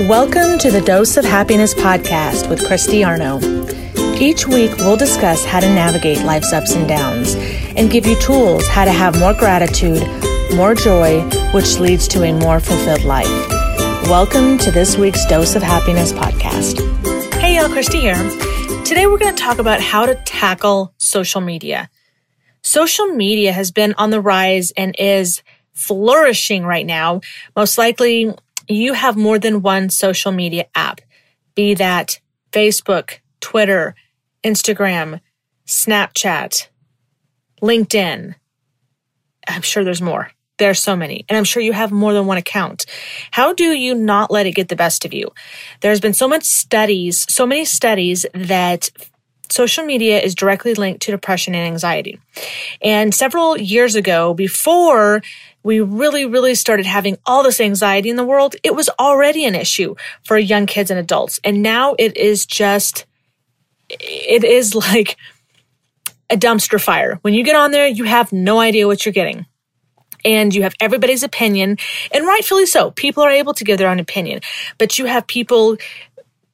Welcome 0.00 0.58
to 0.58 0.70
the 0.70 0.82
Dose 0.82 1.16
of 1.16 1.24
Happiness 1.24 1.72
podcast 1.72 2.50
with 2.50 2.66
Christy 2.66 3.02
Arno. 3.02 3.40
Each 4.20 4.46
week, 4.46 4.76
we'll 4.76 4.98
discuss 4.98 5.42
how 5.42 5.58
to 5.58 5.66
navigate 5.66 6.22
life's 6.22 6.52
ups 6.52 6.74
and 6.74 6.86
downs 6.86 7.34
and 7.34 7.90
give 7.90 8.06
you 8.06 8.14
tools 8.20 8.68
how 8.68 8.84
to 8.84 8.92
have 8.92 9.18
more 9.18 9.32
gratitude, 9.32 10.06
more 10.54 10.74
joy, 10.74 11.22
which 11.54 11.78
leads 11.78 12.06
to 12.08 12.24
a 12.24 12.32
more 12.34 12.60
fulfilled 12.60 13.04
life. 13.04 13.26
Welcome 14.06 14.58
to 14.58 14.70
this 14.70 14.98
week's 14.98 15.24
Dose 15.24 15.56
of 15.56 15.62
Happiness 15.62 16.12
podcast. 16.12 16.78
Hey, 17.40 17.56
y'all, 17.56 17.70
Christy 17.70 17.98
here. 17.98 18.16
Today, 18.84 19.06
we're 19.06 19.16
going 19.16 19.34
to 19.34 19.42
talk 19.42 19.58
about 19.58 19.80
how 19.80 20.04
to 20.04 20.14
tackle 20.26 20.92
social 20.98 21.40
media. 21.40 21.88
Social 22.60 23.06
media 23.06 23.50
has 23.50 23.70
been 23.70 23.94
on 23.96 24.10
the 24.10 24.20
rise 24.20 24.72
and 24.72 24.94
is 24.98 25.42
flourishing 25.72 26.64
right 26.64 26.84
now. 26.84 27.22
Most 27.56 27.78
likely, 27.78 28.34
you 28.68 28.92
have 28.94 29.16
more 29.16 29.38
than 29.38 29.62
one 29.62 29.90
social 29.90 30.32
media 30.32 30.66
app, 30.74 31.00
be 31.54 31.74
that 31.74 32.20
Facebook, 32.52 33.18
Twitter, 33.40 33.94
Instagram, 34.44 35.20
Snapchat, 35.66 36.68
LinkedIn. 37.62 38.34
I'm 39.48 39.62
sure 39.62 39.84
there's 39.84 40.02
more. 40.02 40.30
There's 40.58 40.80
so 40.80 40.96
many. 40.96 41.24
And 41.28 41.36
I'm 41.36 41.44
sure 41.44 41.62
you 41.62 41.72
have 41.72 41.92
more 41.92 42.14
than 42.14 42.26
one 42.26 42.38
account. 42.38 42.86
How 43.30 43.52
do 43.52 43.64
you 43.64 43.94
not 43.94 44.30
let 44.30 44.46
it 44.46 44.54
get 44.54 44.68
the 44.68 44.76
best 44.76 45.04
of 45.04 45.12
you? 45.12 45.28
There's 45.80 46.00
been 46.00 46.14
so 46.14 46.28
much 46.28 46.44
studies, 46.44 47.26
so 47.32 47.46
many 47.46 47.64
studies 47.64 48.24
that 48.32 48.90
social 49.48 49.84
media 49.84 50.20
is 50.20 50.34
directly 50.34 50.74
linked 50.74 51.02
to 51.02 51.10
depression 51.10 51.54
and 51.54 51.66
anxiety. 51.66 52.20
And 52.82 53.14
several 53.14 53.58
years 53.58 53.94
ago, 53.94 54.34
before 54.34 55.22
we 55.62 55.80
really, 55.80 56.24
really 56.26 56.54
started 56.54 56.86
having 56.86 57.18
all 57.26 57.42
this 57.42 57.60
anxiety 57.60 58.08
in 58.08 58.16
the 58.16 58.24
world, 58.24 58.54
it 58.62 58.74
was 58.74 58.88
already 59.00 59.44
an 59.44 59.54
issue 59.54 59.96
for 60.22 60.38
young 60.38 60.66
kids 60.66 60.90
and 60.90 61.00
adults. 61.00 61.40
And 61.42 61.60
now 61.62 61.96
it 61.98 62.16
is 62.16 62.46
just, 62.46 63.04
it 63.88 64.44
is 64.44 64.74
like 64.74 65.16
a 66.30 66.36
dumpster 66.36 66.80
fire. 66.80 67.18
When 67.22 67.34
you 67.34 67.44
get 67.44 67.56
on 67.56 67.70
there, 67.70 67.86
you 67.86 68.04
have 68.04 68.32
no 68.32 68.60
idea 68.60 68.86
what 68.86 69.04
you're 69.04 69.12
getting. 69.12 69.46
And 70.24 70.54
you 70.54 70.62
have 70.62 70.74
everybody's 70.80 71.22
opinion, 71.22 71.76
and 72.12 72.26
rightfully 72.26 72.66
so. 72.66 72.90
People 72.90 73.22
are 73.22 73.30
able 73.30 73.54
to 73.54 73.62
give 73.62 73.78
their 73.78 73.88
own 73.88 74.00
opinion, 74.00 74.40
but 74.76 74.98
you 74.98 75.04
have 75.04 75.26
people 75.26 75.76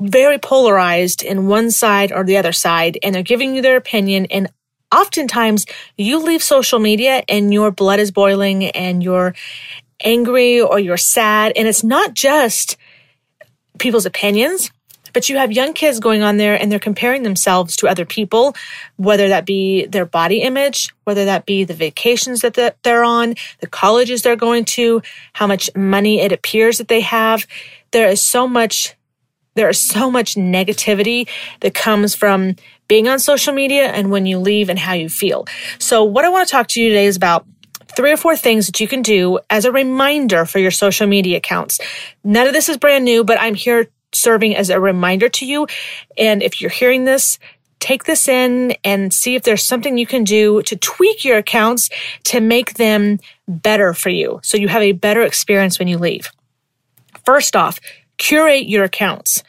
very 0.00 0.38
polarized 0.38 1.22
in 1.22 1.46
one 1.46 1.70
side 1.70 2.12
or 2.12 2.24
the 2.24 2.36
other 2.36 2.52
side, 2.52 2.98
and 3.02 3.14
they're 3.14 3.22
giving 3.22 3.54
you 3.54 3.62
their 3.62 3.76
opinion. 3.76 4.26
And 4.26 4.48
oftentimes 4.94 5.66
you 5.96 6.18
leave 6.18 6.42
social 6.42 6.78
media 6.78 7.22
and 7.28 7.52
your 7.52 7.70
blood 7.70 8.00
is 8.00 8.10
boiling 8.10 8.66
and 8.66 9.02
you're 9.02 9.34
angry 10.02 10.60
or 10.60 10.78
you're 10.78 10.96
sad. 10.96 11.52
And 11.56 11.66
it's 11.66 11.84
not 11.84 12.14
just 12.14 12.76
people's 13.78 14.06
opinions, 14.06 14.70
but 15.12 15.28
you 15.28 15.36
have 15.36 15.52
young 15.52 15.72
kids 15.72 16.00
going 16.00 16.22
on 16.22 16.36
there 16.36 16.60
and 16.60 16.70
they're 16.70 16.78
comparing 16.78 17.22
themselves 17.22 17.76
to 17.76 17.88
other 17.88 18.04
people, 18.04 18.54
whether 18.96 19.28
that 19.28 19.46
be 19.46 19.86
their 19.86 20.06
body 20.06 20.42
image, 20.42 20.94
whether 21.04 21.24
that 21.24 21.46
be 21.46 21.64
the 21.64 21.74
vacations 21.74 22.42
that 22.42 22.76
they're 22.82 23.04
on, 23.04 23.34
the 23.60 23.66
colleges 23.66 24.22
they're 24.22 24.36
going 24.36 24.64
to, 24.64 25.02
how 25.32 25.46
much 25.46 25.70
money 25.74 26.20
it 26.20 26.32
appears 26.32 26.78
that 26.78 26.88
they 26.88 27.00
have. 27.00 27.46
There 27.90 28.08
is 28.08 28.22
so 28.22 28.46
much 28.46 28.94
there 29.58 29.68
is 29.68 29.80
so 29.80 30.10
much 30.10 30.34
negativity 30.34 31.28
that 31.60 31.74
comes 31.74 32.14
from 32.14 32.56
being 32.88 33.08
on 33.08 33.18
social 33.18 33.52
media 33.52 33.86
and 33.88 34.10
when 34.10 34.26
you 34.26 34.38
leave 34.38 34.68
and 34.68 34.78
how 34.78 34.94
you 34.94 35.08
feel. 35.08 35.46
So, 35.78 36.04
what 36.04 36.24
I 36.24 36.28
want 36.28 36.48
to 36.48 36.52
talk 36.52 36.68
to 36.68 36.80
you 36.80 36.88
today 36.88 37.06
is 37.06 37.16
about 37.16 37.46
three 37.96 38.12
or 38.12 38.16
four 38.16 38.36
things 38.36 38.66
that 38.66 38.80
you 38.80 38.88
can 38.88 39.02
do 39.02 39.38
as 39.50 39.64
a 39.64 39.72
reminder 39.72 40.44
for 40.44 40.58
your 40.58 40.70
social 40.70 41.06
media 41.06 41.38
accounts. 41.38 41.80
None 42.24 42.46
of 42.46 42.52
this 42.52 42.68
is 42.68 42.76
brand 42.76 43.04
new, 43.04 43.24
but 43.24 43.40
I'm 43.40 43.54
here 43.54 43.88
serving 44.12 44.56
as 44.56 44.70
a 44.70 44.80
reminder 44.80 45.28
to 45.28 45.46
you. 45.46 45.66
And 46.16 46.42
if 46.42 46.60
you're 46.60 46.70
hearing 46.70 47.04
this, 47.04 47.38
take 47.80 48.04
this 48.04 48.28
in 48.28 48.74
and 48.84 49.12
see 49.12 49.34
if 49.34 49.42
there's 49.42 49.62
something 49.62 49.98
you 49.98 50.06
can 50.06 50.24
do 50.24 50.62
to 50.62 50.76
tweak 50.76 51.24
your 51.24 51.38
accounts 51.38 51.90
to 52.24 52.40
make 52.40 52.74
them 52.74 53.18
better 53.46 53.94
for 53.94 54.08
you 54.10 54.40
so 54.42 54.56
you 54.56 54.68
have 54.68 54.82
a 54.82 54.92
better 54.92 55.22
experience 55.22 55.78
when 55.78 55.88
you 55.88 55.98
leave. 55.98 56.30
First 57.24 57.54
off, 57.54 57.78
curate 58.16 58.68
your 58.68 58.84
accounts. 58.84 59.42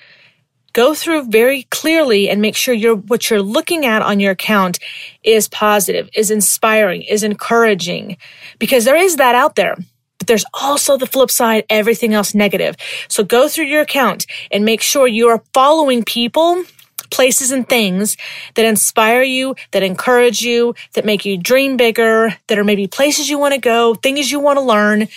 Go 0.74 0.94
through 0.94 1.26
very 1.26 1.64
clearly 1.64 2.30
and 2.30 2.42
make 2.42 2.56
sure 2.56 2.74
you're, 2.74 2.96
what 2.96 3.30
you're 3.30 3.42
looking 3.42 3.86
at 3.86 4.02
on 4.02 4.20
your 4.20 4.32
account 4.32 4.80
is 5.24 5.48
positive, 5.48 6.10
is 6.16 6.30
inspiring, 6.32 7.02
is 7.02 7.24
encouraging, 7.24 8.18
because 8.60 8.86
there 8.86 8.98
is 8.98 9.16
that 9.16 9.36
out 9.36 9.56
there. 9.56 9.76
But 10.20 10.28
there's 10.28 10.46
also 10.54 10.98
the 10.98 11.08
flip 11.08 11.32
side, 11.32 11.66
everything 11.70 12.14
else 12.14 12.36
negative. 12.36 12.76
So 13.08 13.24
go 13.24 13.48
through 13.48 13.66
your 13.66 13.82
account 13.82 14.26
and 14.52 14.66
make 14.66 14.82
sure 14.82 15.08
you 15.08 15.30
are 15.30 15.44
following 15.54 16.04
people 16.04 16.64
places 17.10 17.52
and 17.52 17.68
things 17.68 18.18
that 18.54 18.66
inspire 18.66 19.24
you, 19.24 19.56
that 19.72 19.82
encourage 19.82 20.42
you, 20.42 20.76
that 20.94 21.06
make 21.06 21.26
you 21.26 21.38
dream 21.38 21.78
bigger, 21.78 22.36
that 22.48 22.60
are 22.60 22.64
maybe 22.64 22.86
places 22.86 23.30
you 23.30 23.40
want 23.40 23.54
to 23.54 23.60
go, 23.60 23.96
things 23.96 24.32
you 24.32 24.40
want 24.40 24.58
to 24.58 24.62
learn. 24.62 25.08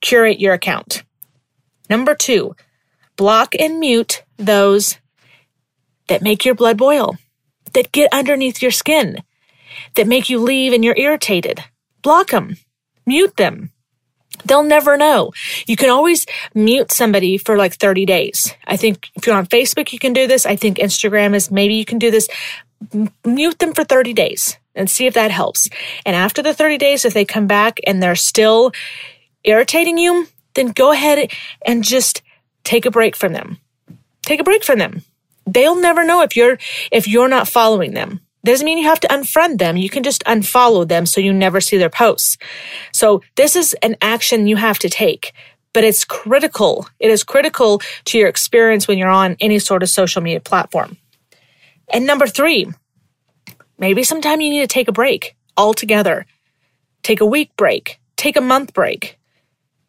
Curate 0.00 0.40
your 0.40 0.54
account. 0.54 1.02
Number 1.90 2.14
two, 2.14 2.54
block 3.16 3.54
and 3.58 3.78
mute 3.80 4.22
those 4.38 4.98
that 6.08 6.22
make 6.22 6.44
your 6.44 6.54
blood 6.54 6.78
boil, 6.78 7.16
that 7.74 7.92
get 7.92 8.12
underneath 8.12 8.62
your 8.62 8.70
skin, 8.70 9.22
that 9.94 10.06
make 10.06 10.28
you 10.30 10.38
leave 10.38 10.72
and 10.72 10.84
you're 10.84 10.96
irritated. 10.96 11.62
Block 12.02 12.30
them, 12.30 12.56
mute 13.06 13.36
them. 13.36 13.70
They'll 14.44 14.62
never 14.62 14.96
know. 14.96 15.32
You 15.66 15.76
can 15.76 15.90
always 15.90 16.24
mute 16.54 16.92
somebody 16.92 17.38
for 17.38 17.56
like 17.56 17.74
30 17.74 18.06
days. 18.06 18.54
I 18.66 18.76
think 18.76 19.10
if 19.14 19.26
you're 19.26 19.36
on 19.36 19.46
Facebook, 19.46 19.92
you 19.92 19.98
can 19.98 20.12
do 20.12 20.26
this. 20.26 20.46
I 20.46 20.56
think 20.56 20.78
Instagram 20.78 21.34
is 21.34 21.50
maybe 21.50 21.74
you 21.74 21.84
can 21.84 21.98
do 21.98 22.10
this. 22.10 22.28
mute 23.24 23.58
them 23.58 23.74
for 23.74 23.84
30 23.84 24.12
days 24.12 24.56
and 24.74 24.88
see 24.88 25.06
if 25.06 25.14
that 25.14 25.30
helps. 25.30 25.68
And 26.06 26.14
after 26.14 26.40
the 26.40 26.54
30 26.54 26.78
days, 26.78 27.04
if 27.04 27.14
they 27.14 27.24
come 27.24 27.46
back 27.46 27.80
and 27.86 28.02
they're 28.02 28.14
still 28.14 28.72
irritating 29.44 29.98
you, 29.98 30.28
then 30.54 30.68
go 30.68 30.92
ahead 30.92 31.32
and 31.66 31.82
just 31.82 32.22
take 32.64 32.86
a 32.86 32.90
break 32.90 33.16
from 33.16 33.32
them. 33.32 33.58
Take 34.28 34.40
a 34.40 34.44
break 34.44 34.62
from 34.62 34.78
them. 34.78 35.00
They'll 35.46 35.80
never 35.80 36.04
know 36.04 36.20
if 36.20 36.36
you're 36.36 36.58
if 36.92 37.08
you're 37.08 37.30
not 37.30 37.48
following 37.48 37.94
them. 37.94 38.20
Doesn't 38.44 38.66
mean 38.66 38.76
you 38.76 38.84
have 38.84 39.00
to 39.00 39.08
unfriend 39.08 39.56
them. 39.56 39.78
You 39.78 39.88
can 39.88 40.02
just 40.02 40.22
unfollow 40.24 40.86
them 40.86 41.06
so 41.06 41.22
you 41.22 41.32
never 41.32 41.62
see 41.62 41.78
their 41.78 41.88
posts. 41.88 42.36
So 42.92 43.22
this 43.36 43.56
is 43.56 43.72
an 43.82 43.96
action 44.02 44.46
you 44.46 44.56
have 44.56 44.78
to 44.80 44.90
take, 44.90 45.32
but 45.72 45.82
it's 45.82 46.04
critical. 46.04 46.86
It 46.98 47.10
is 47.10 47.24
critical 47.24 47.80
to 48.04 48.18
your 48.18 48.28
experience 48.28 48.86
when 48.86 48.98
you're 48.98 49.08
on 49.08 49.34
any 49.40 49.58
sort 49.58 49.82
of 49.82 49.88
social 49.88 50.20
media 50.20 50.40
platform. 50.40 50.98
And 51.90 52.06
number 52.06 52.26
three, 52.26 52.66
maybe 53.78 54.02
sometime 54.02 54.42
you 54.42 54.50
need 54.50 54.60
to 54.60 54.66
take 54.66 54.88
a 54.88 54.92
break 54.92 55.36
altogether. 55.56 56.26
Take 57.02 57.22
a 57.22 57.26
week 57.26 57.56
break. 57.56 57.98
Take 58.16 58.36
a 58.36 58.42
month 58.42 58.74
break. 58.74 59.18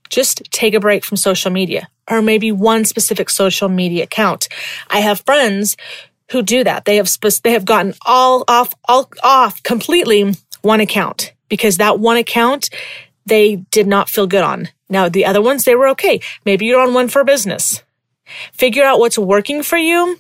Just 0.10 0.44
take 0.50 0.74
a 0.74 0.80
break 0.80 1.04
from 1.04 1.18
social 1.18 1.52
media 1.52 1.90
or 2.10 2.22
maybe 2.22 2.52
one 2.52 2.86
specific 2.86 3.30
social 3.30 3.70
media 3.70 4.04
account. 4.04 4.48
I 4.90 5.00
have 5.00 5.22
friends 5.22 5.78
who 6.32 6.42
do 6.42 6.64
that. 6.64 6.86
They 6.86 6.98
have 6.98 7.10
they 7.44 7.54
have 7.54 7.66
gotten 7.66 7.94
all 8.06 8.44
off 8.48 8.74
all 8.88 9.10
off 9.24 9.62
completely 9.64 10.34
one 10.62 10.80
account 10.80 11.34
because 11.50 11.78
that 11.78 12.00
one 12.00 12.18
account 12.18 12.70
they 13.26 13.58
did 13.58 13.88
not 13.88 14.10
feel 14.10 14.28
good 14.28 14.44
on. 14.44 14.70
Now 14.90 15.10
the 15.10 15.26
other 15.26 15.42
ones 15.42 15.64
they 15.64 15.76
were 15.76 15.90
okay. 15.90 16.20
Maybe 16.46 16.66
you're 16.66 16.82
on 16.82 16.94
one 16.94 17.10
for 17.10 17.24
business. 17.24 17.84
Figure 18.54 18.84
out 18.84 19.00
what's 19.00 19.18
working 19.18 19.64
for 19.64 19.78
you 19.78 20.20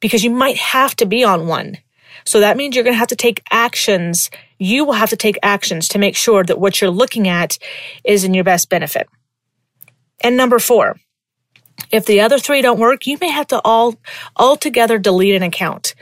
because 0.00 0.22
you 0.22 0.30
might 0.30 0.56
have 0.56 0.94
to 0.96 1.06
be 1.06 1.24
on 1.24 1.46
one. 1.46 1.78
So 2.24 2.40
that 2.40 2.56
means 2.56 2.74
you're 2.74 2.84
going 2.84 2.94
to 2.94 2.98
have 2.98 3.08
to 3.08 3.16
take 3.16 3.42
actions. 3.50 4.30
You 4.58 4.84
will 4.84 4.94
have 4.94 5.10
to 5.10 5.16
take 5.16 5.38
actions 5.42 5.88
to 5.88 5.98
make 5.98 6.16
sure 6.16 6.42
that 6.44 6.58
what 6.58 6.80
you're 6.80 6.90
looking 6.90 7.28
at 7.28 7.56
is 8.04 8.24
in 8.24 8.34
your 8.34 8.44
best 8.44 8.68
benefit. 8.68 9.08
And 10.26 10.36
number 10.36 10.58
four, 10.58 10.96
if 11.92 12.04
the 12.04 12.20
other 12.20 12.40
three 12.40 12.60
don't 12.60 12.80
work, 12.80 13.06
you 13.06 13.16
may 13.20 13.30
have 13.30 13.46
to 13.46 13.60
all 13.64 13.94
altogether 14.36 14.98
delete 14.98 15.36
an 15.36 15.44
account. 15.44 15.94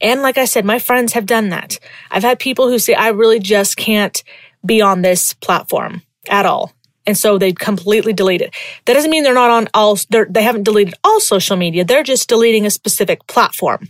And 0.00 0.20
like 0.20 0.36
I 0.36 0.46
said, 0.46 0.64
my 0.64 0.80
friends 0.80 1.12
have 1.12 1.26
done 1.26 1.50
that. 1.50 1.78
I've 2.10 2.24
had 2.24 2.40
people 2.40 2.66
who 2.66 2.80
say, 2.80 2.94
I 2.94 3.10
really 3.10 3.38
just 3.38 3.76
can't 3.76 4.20
be 4.66 4.82
on 4.82 5.02
this 5.02 5.32
platform 5.32 6.02
at 6.28 6.44
all. 6.44 6.72
And 7.06 7.16
so 7.16 7.38
they 7.38 7.52
completely 7.52 8.12
delete 8.12 8.40
it. 8.40 8.52
That 8.86 8.94
doesn't 8.94 9.12
mean 9.12 9.22
they're 9.22 9.32
not 9.32 9.50
on 9.50 9.68
all, 9.74 9.96
they 10.10 10.42
haven't 10.42 10.64
deleted 10.64 10.94
all 11.04 11.20
social 11.20 11.56
media. 11.56 11.84
They're 11.84 12.02
just 12.02 12.28
deleting 12.28 12.66
a 12.66 12.70
specific 12.70 13.28
platform. 13.28 13.86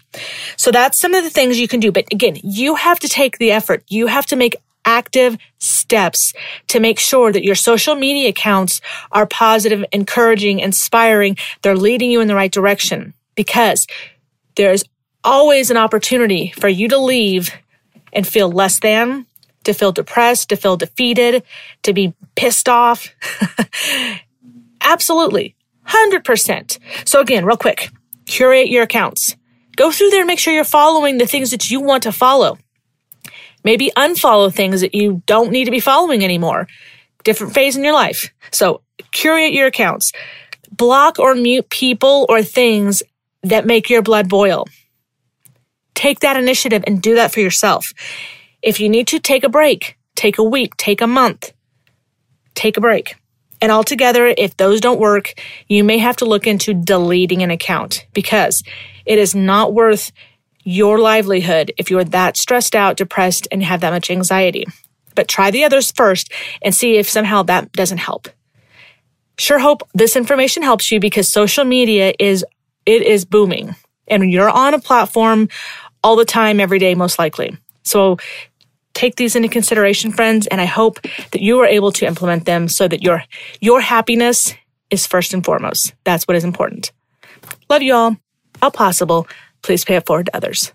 So 0.58 0.70
that's 0.70 1.00
some 1.00 1.14
of 1.14 1.24
the 1.24 1.30
things 1.30 1.58
you 1.58 1.66
can 1.66 1.80
do. 1.80 1.92
But 1.92 2.12
again, 2.12 2.36
you 2.42 2.74
have 2.74 3.00
to 3.00 3.08
take 3.08 3.38
the 3.38 3.52
effort. 3.52 3.84
You 3.88 4.08
have 4.08 4.26
to 4.26 4.36
make 4.36 4.54
active 4.84 5.36
steps 5.58 6.32
to 6.68 6.80
make 6.80 6.98
sure 6.98 7.32
that 7.32 7.44
your 7.44 7.54
social 7.54 7.94
media 7.94 8.28
accounts 8.28 8.80
are 9.12 9.26
positive, 9.26 9.84
encouraging, 9.92 10.60
inspiring. 10.60 11.36
They're 11.62 11.76
leading 11.76 12.10
you 12.10 12.20
in 12.20 12.28
the 12.28 12.34
right 12.34 12.52
direction 12.52 13.14
because 13.34 13.86
there's 14.56 14.84
always 15.24 15.70
an 15.70 15.76
opportunity 15.76 16.52
for 16.58 16.68
you 16.68 16.88
to 16.88 16.98
leave 16.98 17.50
and 18.12 18.26
feel 18.26 18.50
less 18.50 18.80
than 18.80 19.26
to 19.64 19.74
feel 19.74 19.92
depressed, 19.92 20.48
to 20.48 20.56
feel 20.56 20.76
defeated, 20.76 21.42
to 21.82 21.92
be 21.92 22.14
pissed 22.34 22.68
off. 22.68 23.08
Absolutely. 24.80 25.54
100%. 25.86 26.78
So 27.04 27.20
again, 27.20 27.44
real 27.44 27.56
quick, 27.56 27.90
curate 28.26 28.68
your 28.68 28.84
accounts. 28.84 29.36
Go 29.76 29.92
through 29.92 30.10
there 30.10 30.20
and 30.20 30.26
make 30.26 30.38
sure 30.38 30.52
you're 30.52 30.64
following 30.64 31.18
the 31.18 31.26
things 31.26 31.50
that 31.50 31.70
you 31.70 31.80
want 31.80 32.02
to 32.04 32.12
follow. 32.12 32.58
Maybe 33.64 33.90
unfollow 33.96 34.52
things 34.52 34.80
that 34.80 34.94
you 34.94 35.22
don't 35.26 35.50
need 35.50 35.64
to 35.66 35.70
be 35.70 35.80
following 35.80 36.24
anymore. 36.24 36.68
Different 37.24 37.54
phase 37.54 37.76
in 37.76 37.84
your 37.84 37.92
life. 37.92 38.32
So 38.52 38.82
curate 39.10 39.52
your 39.52 39.66
accounts. 39.66 40.12
Block 40.70 41.18
or 41.18 41.34
mute 41.34 41.68
people 41.70 42.26
or 42.28 42.42
things 42.42 43.02
that 43.42 43.66
make 43.66 43.90
your 43.90 44.02
blood 44.02 44.28
boil. 44.28 44.66
Take 45.94 46.20
that 46.20 46.36
initiative 46.36 46.84
and 46.86 47.02
do 47.02 47.16
that 47.16 47.32
for 47.32 47.40
yourself. 47.40 47.92
If 48.62 48.80
you 48.80 48.88
need 48.88 49.08
to 49.08 49.18
take 49.18 49.44
a 49.44 49.48
break, 49.48 49.98
take 50.14 50.38
a 50.38 50.44
week, 50.44 50.76
take 50.76 51.00
a 51.00 51.06
month, 51.06 51.52
take 52.54 52.76
a 52.76 52.80
break. 52.80 53.16
And 53.60 53.72
altogether, 53.72 54.26
if 54.26 54.56
those 54.56 54.80
don't 54.80 55.00
work, 55.00 55.34
you 55.66 55.82
may 55.82 55.98
have 55.98 56.16
to 56.18 56.24
look 56.24 56.46
into 56.46 56.74
deleting 56.74 57.42
an 57.42 57.50
account 57.50 58.06
because 58.12 58.62
it 59.04 59.18
is 59.18 59.34
not 59.34 59.74
worth 59.74 60.12
your 60.68 60.98
livelihood 60.98 61.72
if 61.78 61.90
you're 61.90 62.04
that 62.04 62.36
stressed 62.36 62.76
out, 62.76 62.98
depressed, 62.98 63.48
and 63.50 63.62
have 63.62 63.80
that 63.80 63.90
much 63.90 64.10
anxiety. 64.10 64.66
But 65.14 65.26
try 65.26 65.50
the 65.50 65.64
others 65.64 65.90
first 65.92 66.30
and 66.60 66.74
see 66.74 66.98
if 66.98 67.08
somehow 67.08 67.42
that 67.44 67.72
doesn't 67.72 67.96
help. 67.96 68.28
Sure 69.38 69.58
hope 69.58 69.82
this 69.94 70.14
information 70.14 70.62
helps 70.62 70.92
you 70.92 71.00
because 71.00 71.26
social 71.26 71.64
media 71.64 72.12
is, 72.18 72.44
it 72.84 73.00
is 73.00 73.24
booming 73.24 73.76
and 74.08 74.30
you're 74.30 74.50
on 74.50 74.74
a 74.74 74.78
platform 74.78 75.48
all 76.04 76.16
the 76.16 76.26
time, 76.26 76.60
every 76.60 76.78
day, 76.78 76.94
most 76.94 77.18
likely. 77.18 77.56
So 77.84 78.18
take 78.92 79.16
these 79.16 79.36
into 79.36 79.48
consideration, 79.48 80.12
friends, 80.12 80.46
and 80.48 80.60
I 80.60 80.66
hope 80.66 81.00
that 81.00 81.40
you 81.40 81.60
are 81.60 81.66
able 81.66 81.92
to 81.92 82.06
implement 82.06 82.44
them 82.44 82.68
so 82.68 82.86
that 82.86 83.02
your, 83.02 83.24
your 83.62 83.80
happiness 83.80 84.52
is 84.90 85.06
first 85.06 85.32
and 85.32 85.42
foremost. 85.42 85.94
That's 86.04 86.28
what 86.28 86.36
is 86.36 86.44
important. 86.44 86.92
Love 87.70 87.82
you 87.82 87.94
all. 87.94 88.16
How 88.60 88.68
possible, 88.68 89.26
please 89.62 89.84
pay 89.84 89.96
it 89.96 90.06
forward 90.06 90.26
to 90.26 90.36
others. 90.36 90.72